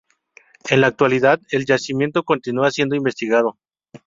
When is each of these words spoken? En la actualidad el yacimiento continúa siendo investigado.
En 0.71 0.81
la 0.81 0.87
actualidad 0.87 1.39
el 1.51 1.67
yacimiento 1.67 2.23
continúa 2.23 2.71
siendo 2.71 2.95
investigado. 2.95 3.59